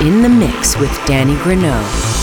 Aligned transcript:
In 0.00 0.22
the 0.22 0.28
mix 0.28 0.76
with 0.76 0.90
Danny 1.06 1.34
Grunow. 1.36 2.15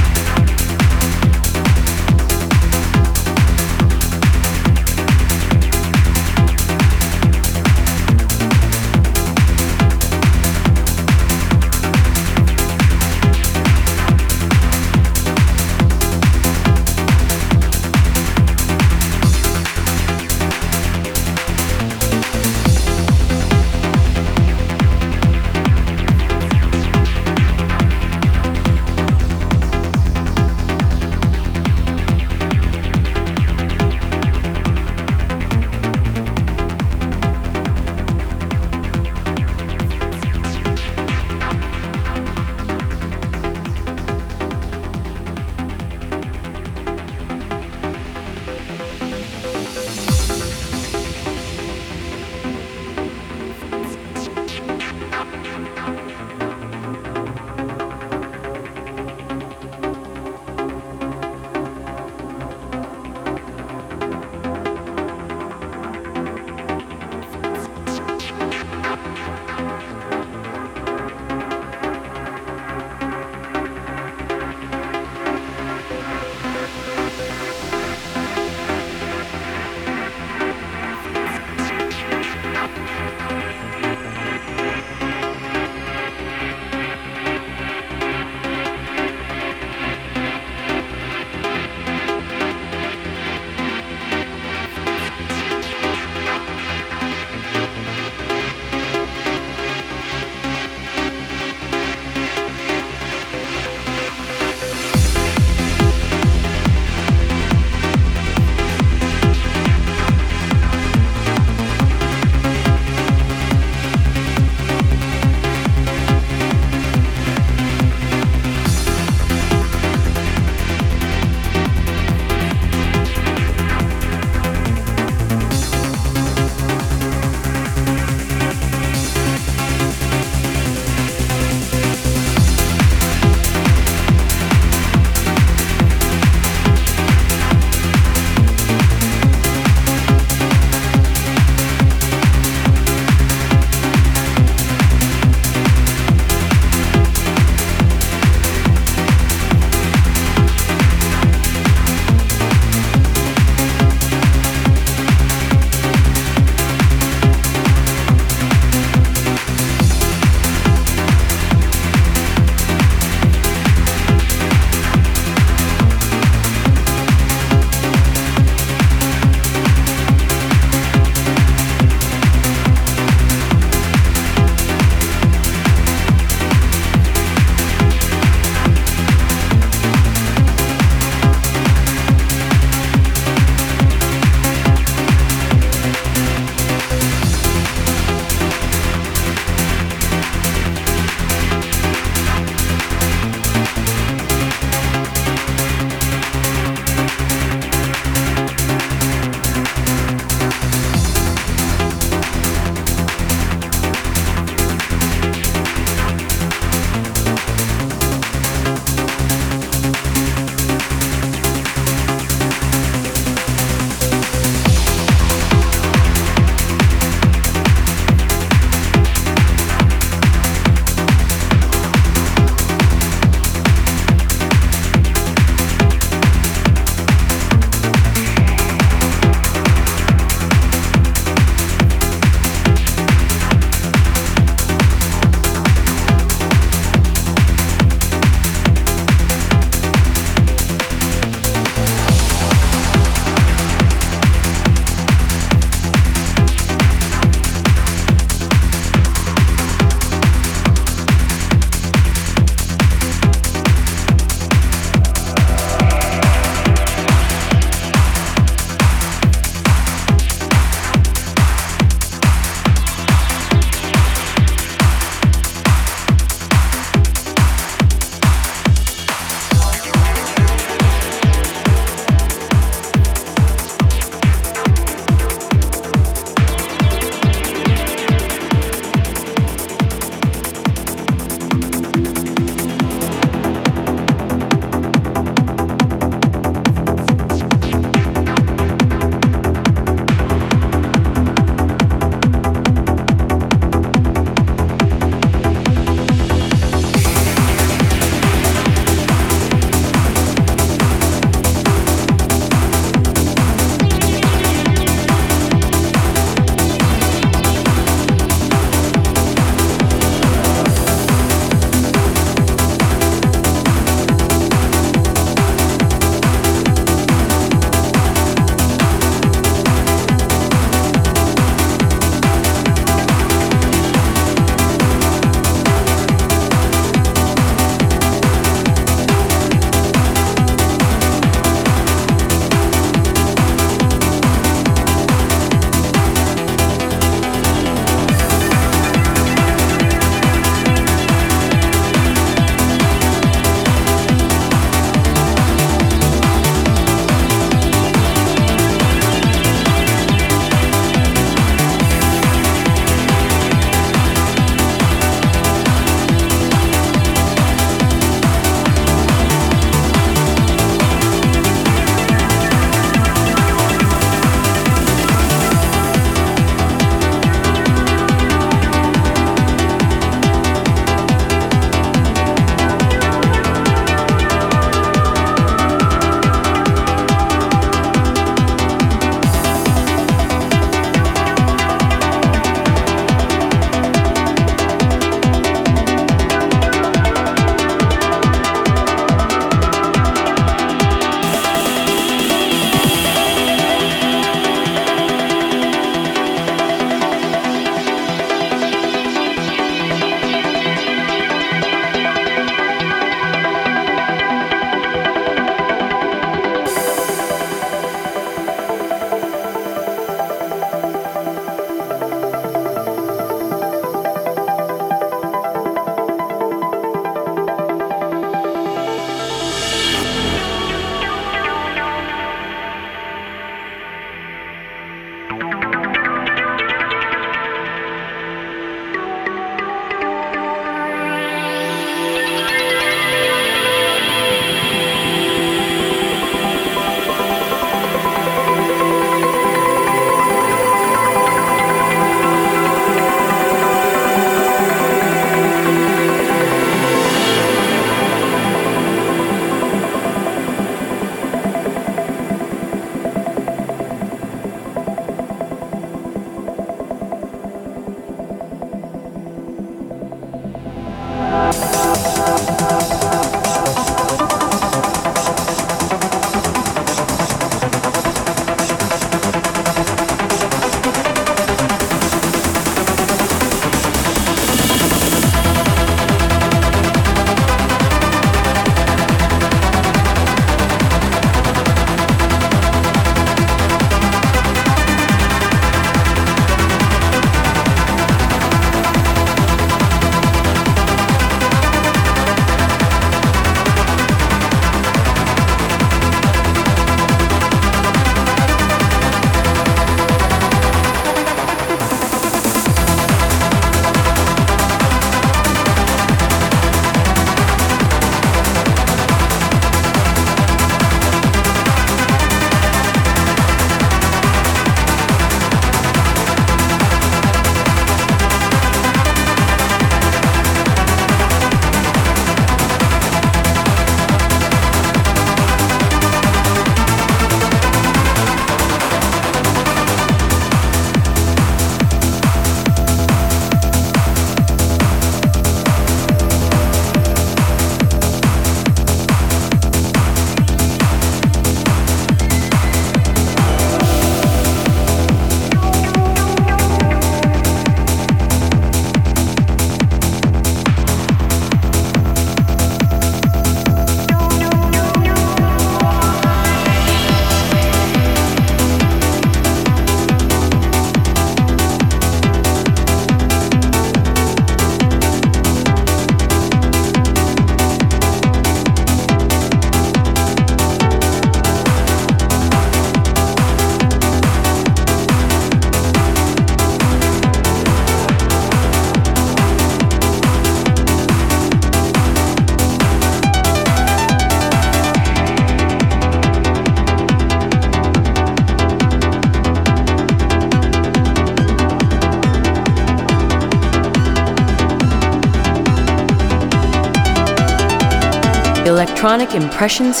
Electronic 599.04 599.34
Impressions 599.34 600.00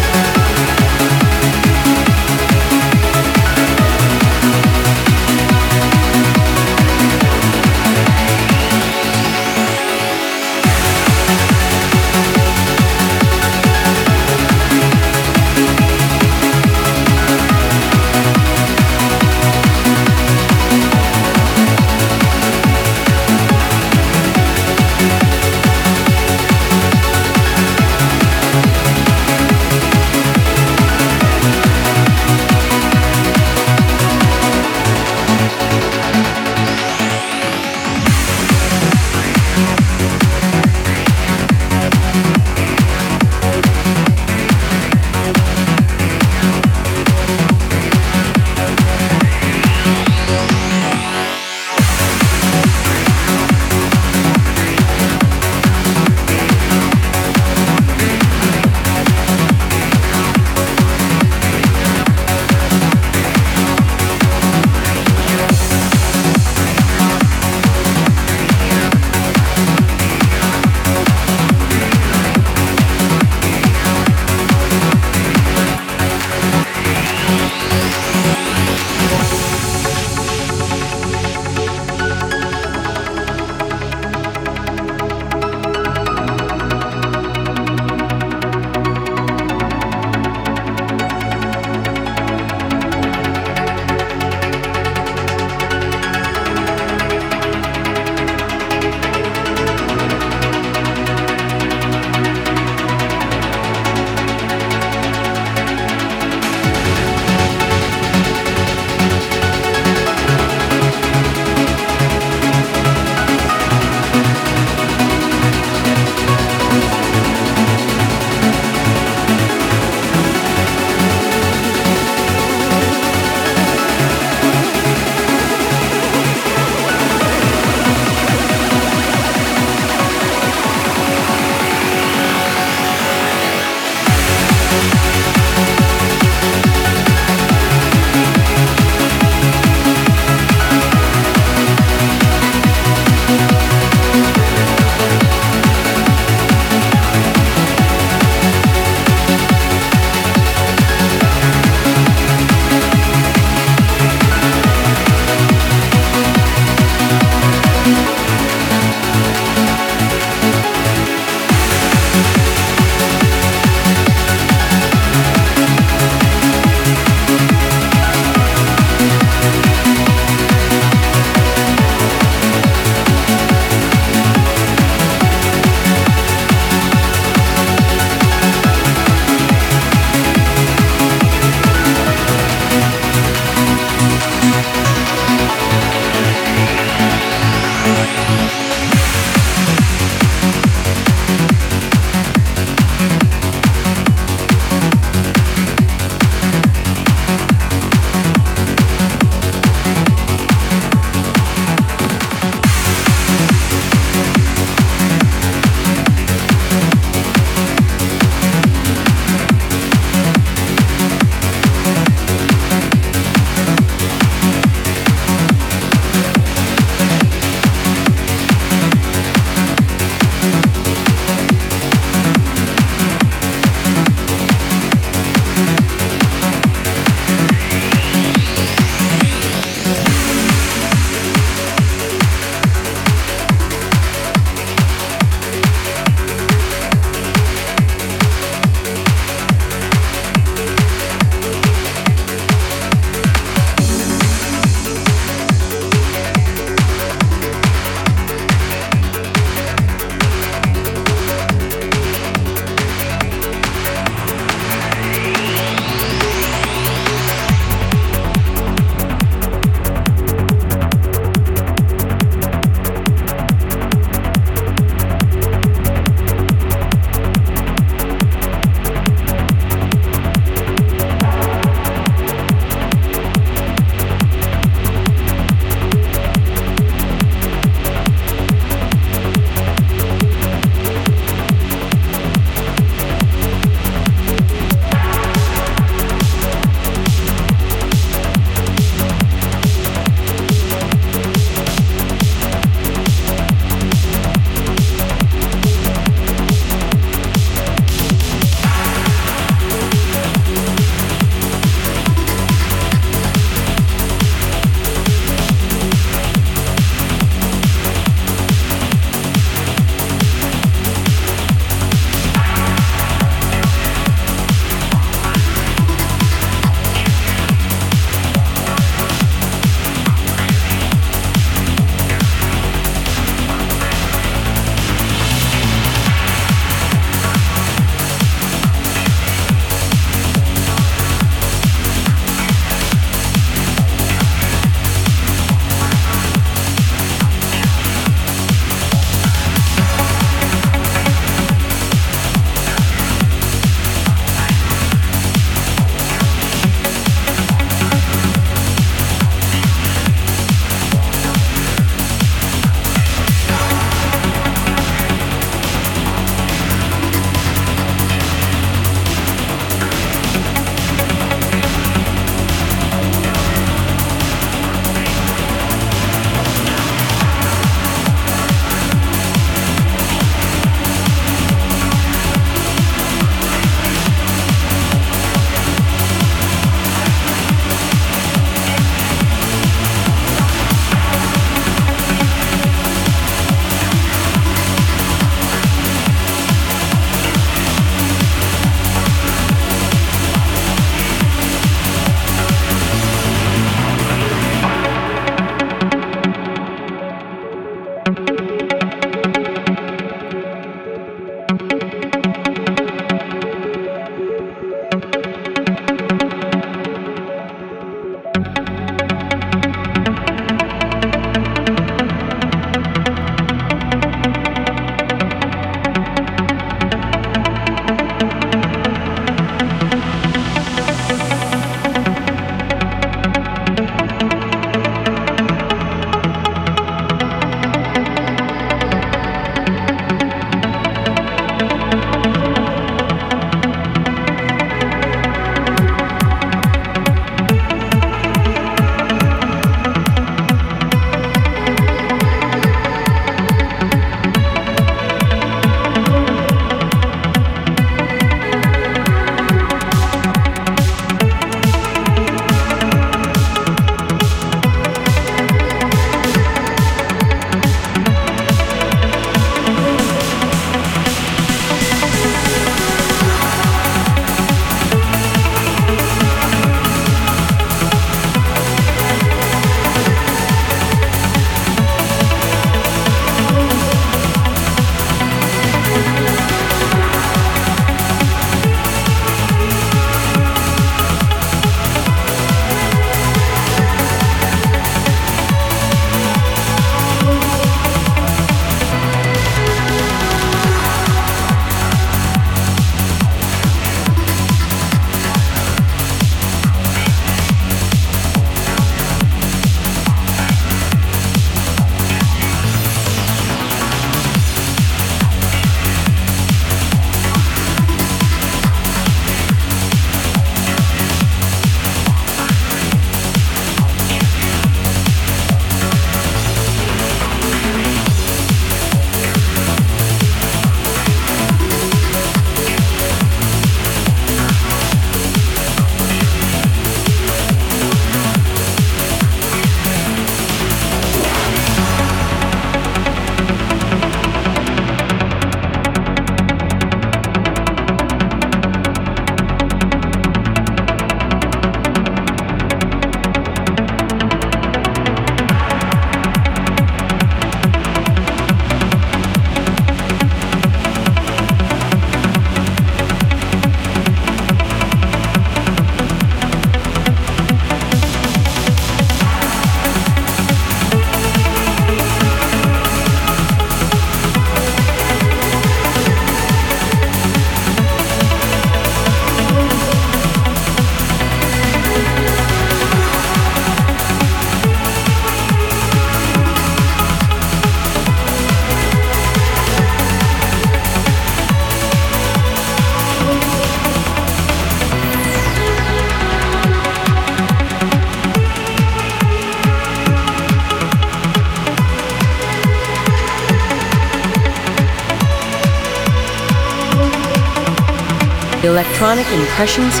Electronic 598.72 599.26
Impressions 599.32 600.00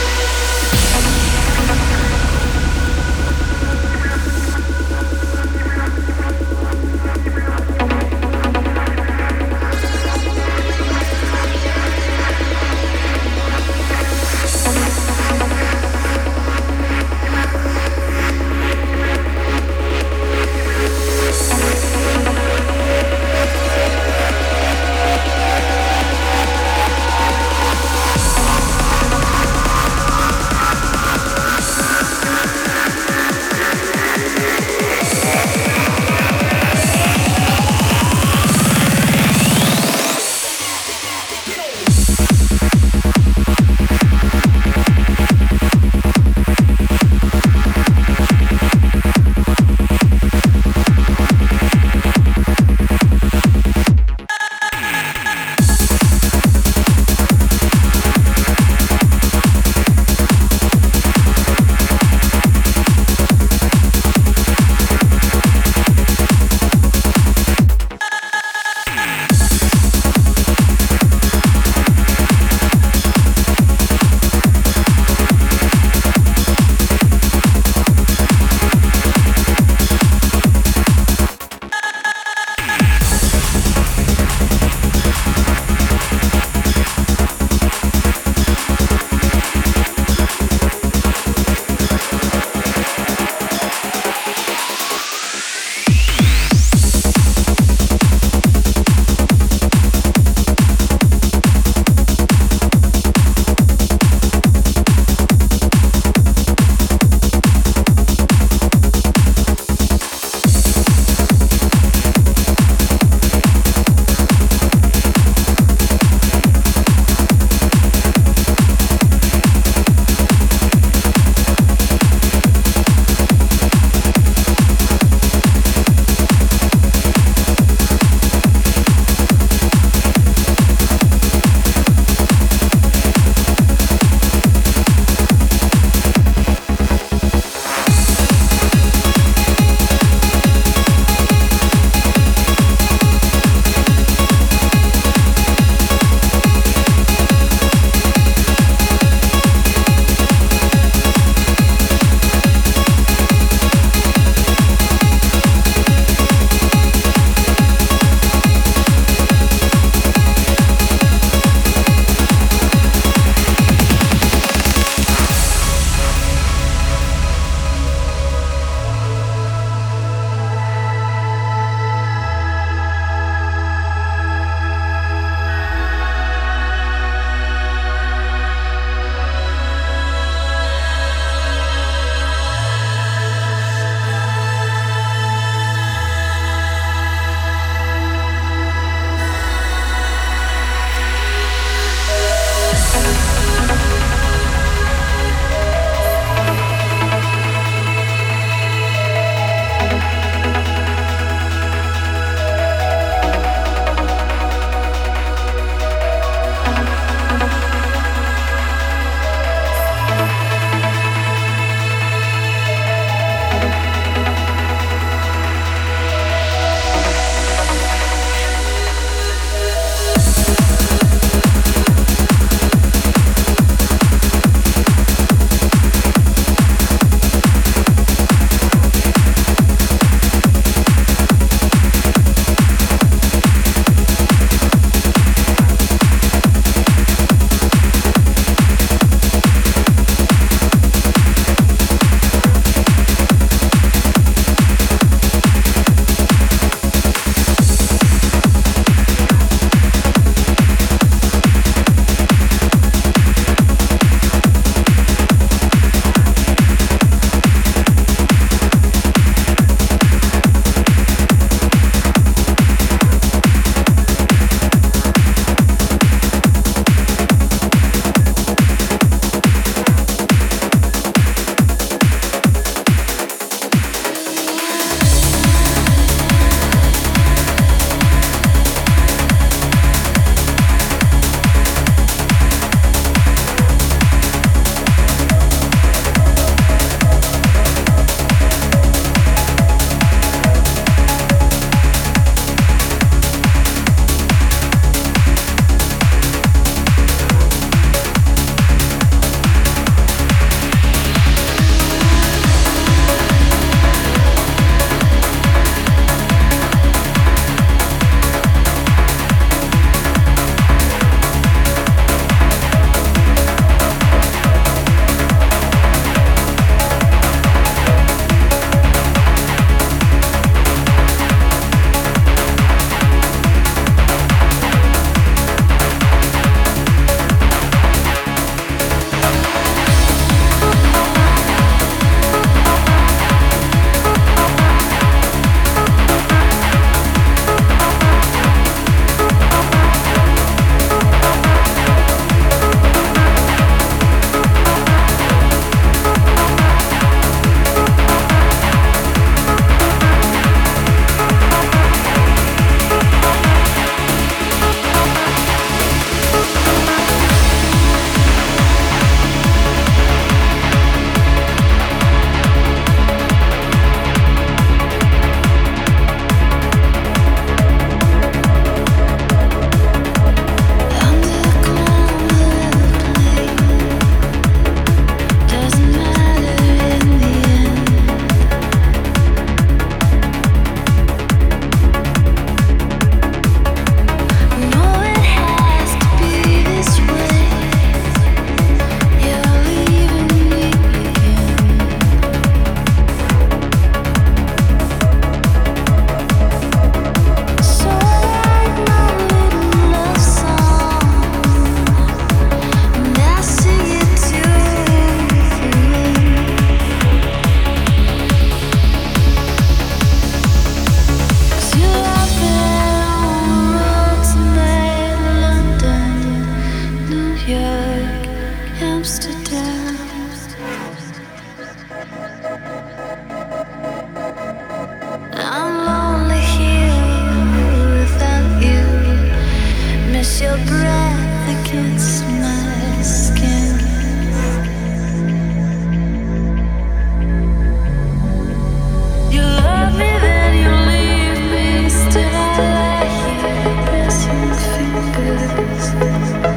Stay. 445.79 446.50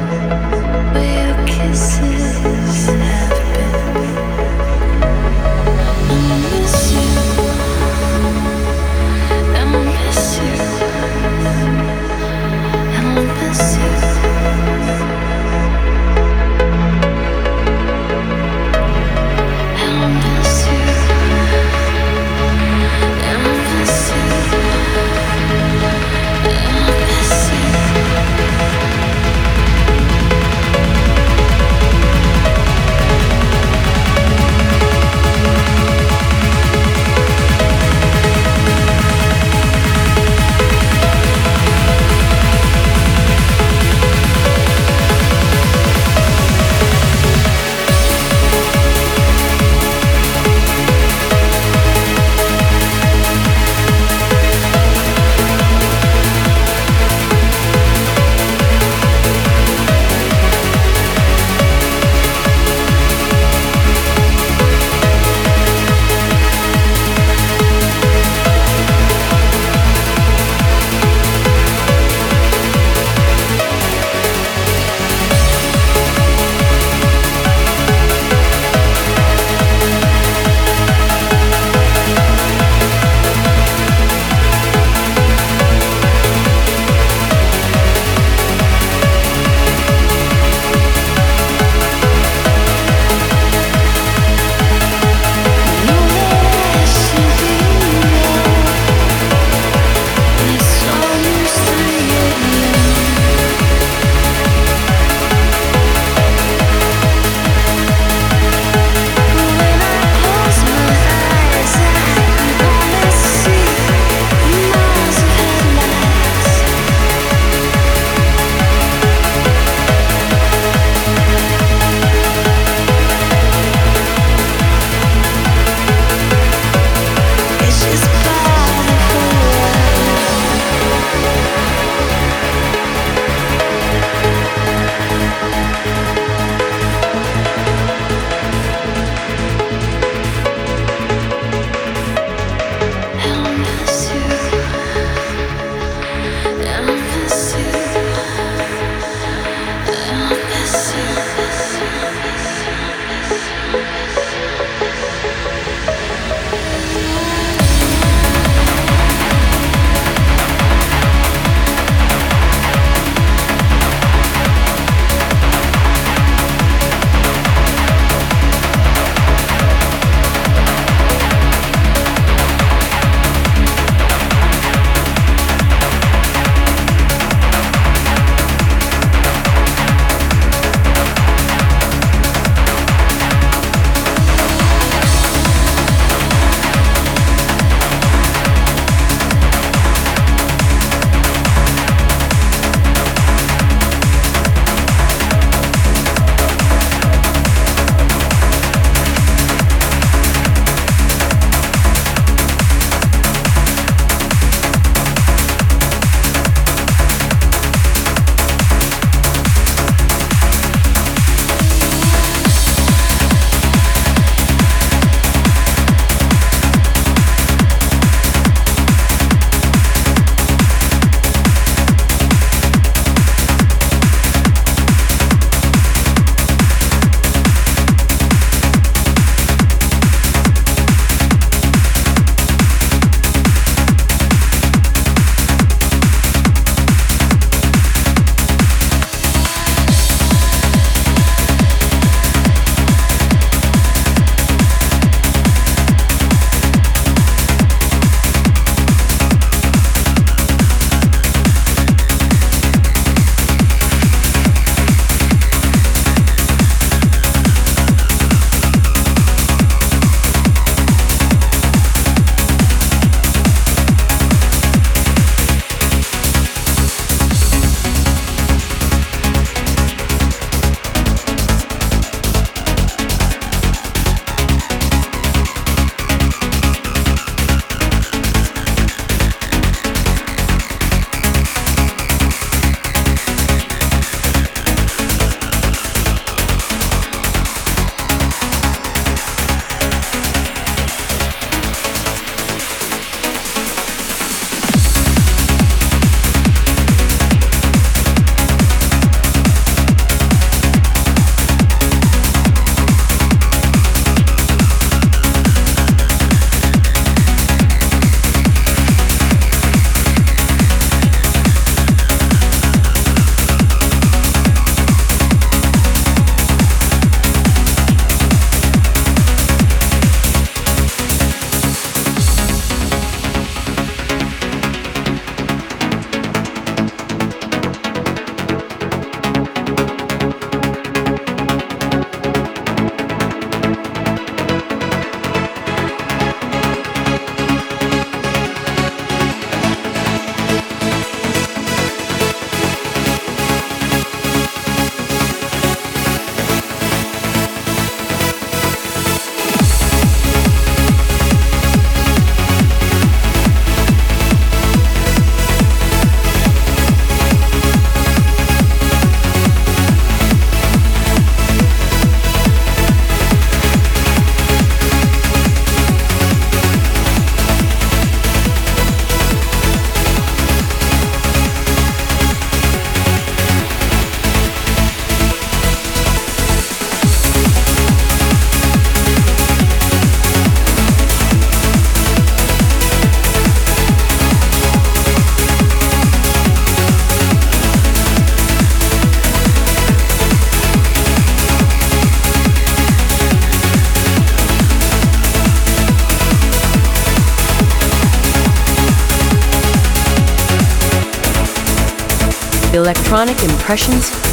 Electronic 403.15 403.49
Impressions 403.49 404.24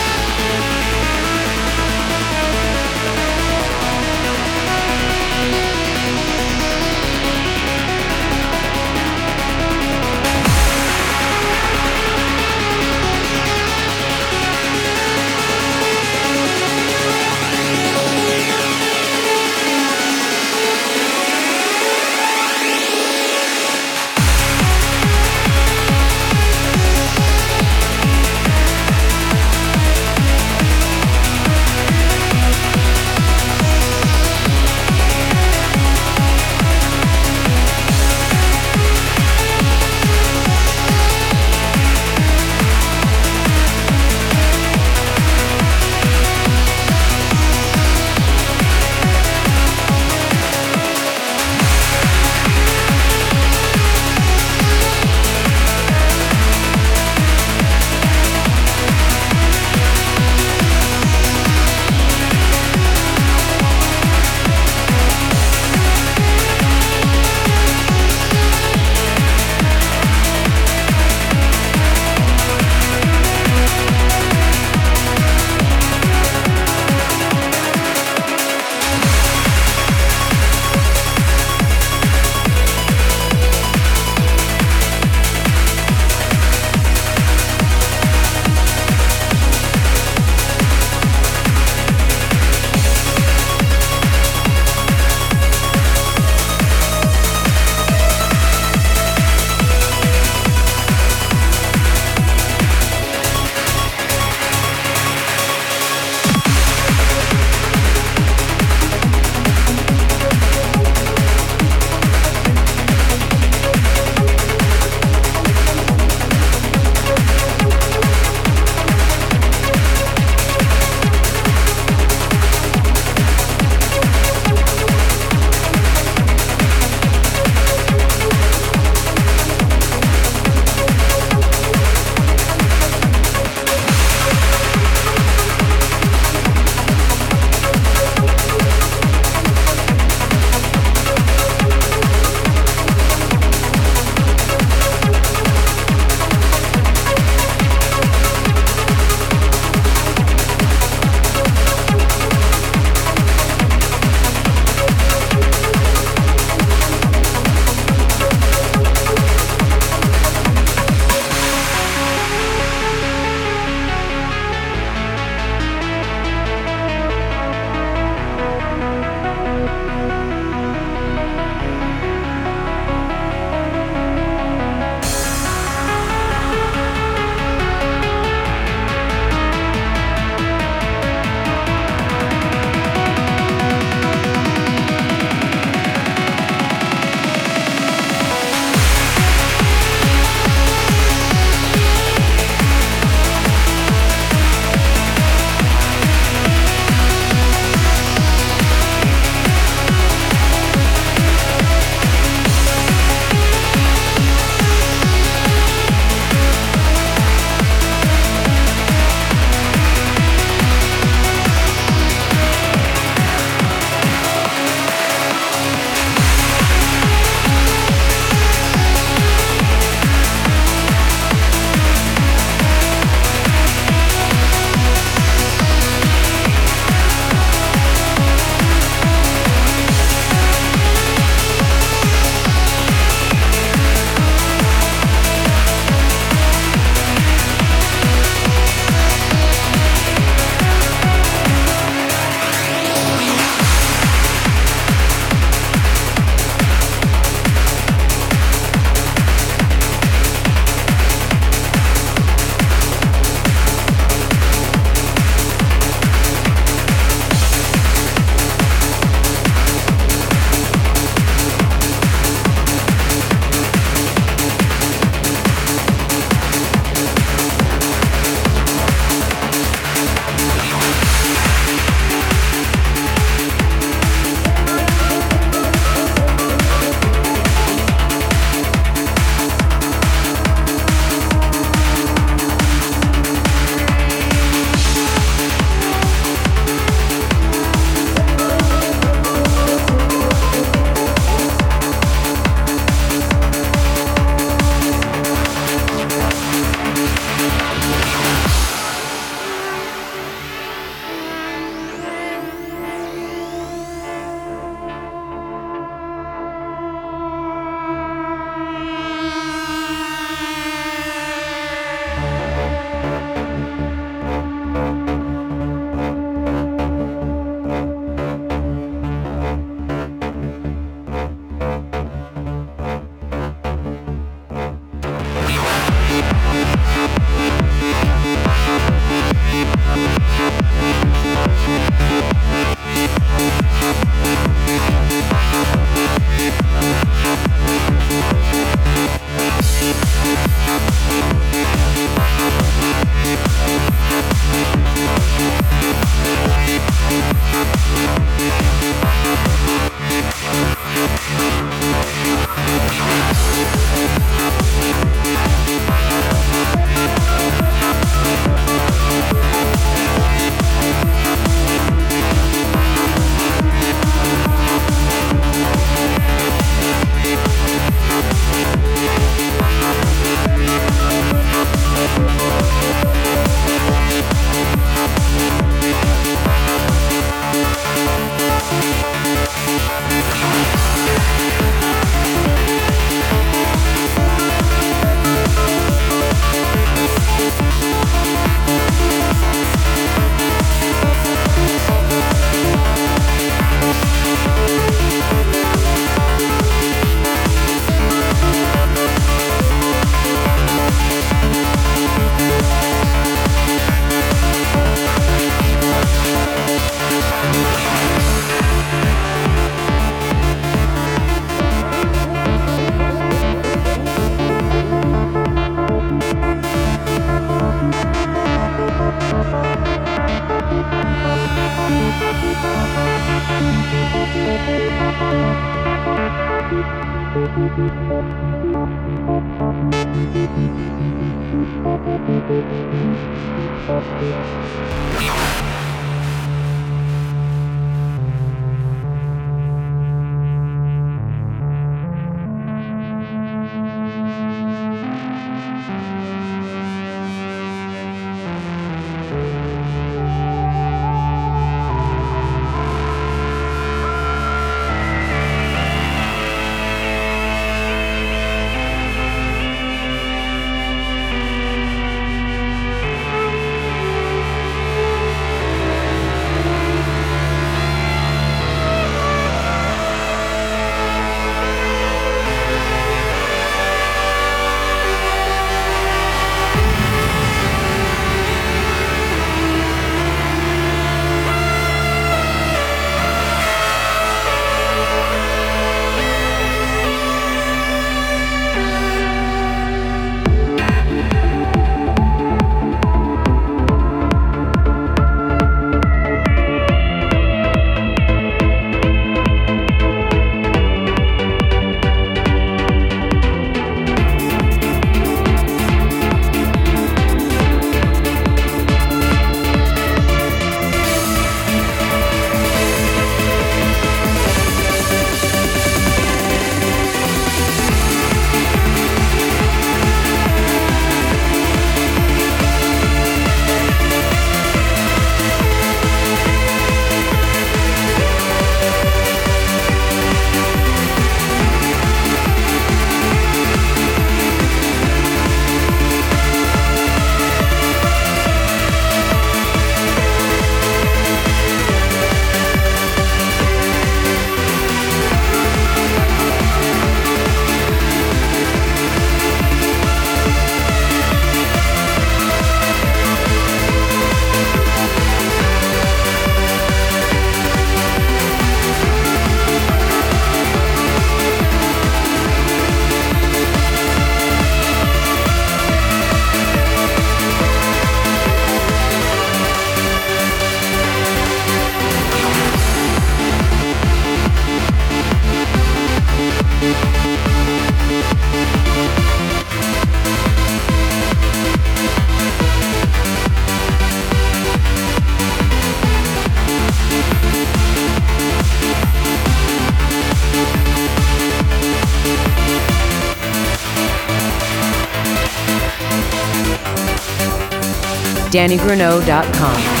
DannyGrunow.com. 598.51 600.00